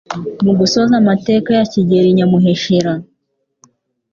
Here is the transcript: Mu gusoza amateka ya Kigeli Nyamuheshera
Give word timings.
Mu 0.43 0.51
gusoza 0.59 0.93
amateka 1.01 1.49
ya 1.57 1.65
Kigeli 1.71 2.09
Nyamuheshera 2.17 2.93